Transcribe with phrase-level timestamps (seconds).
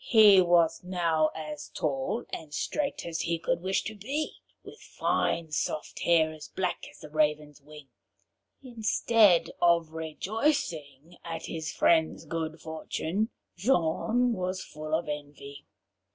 [0.03, 4.31] He was now as tall and straight as he could wish to be,
[4.63, 7.87] with fine soft hair as black as the raven's wing.
[8.63, 15.67] Instead of rejoicing at his friend's good fortune, Jean was full of envy.